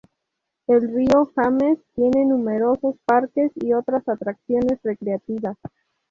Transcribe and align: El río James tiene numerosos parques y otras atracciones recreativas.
El 0.65 0.81
río 0.95 1.31
James 1.35 1.77
tiene 1.93 2.25
numerosos 2.25 2.95
parques 3.05 3.51
y 3.53 3.73
otras 3.73 4.07
atracciones 4.09 4.79
recreativas. 4.81 5.57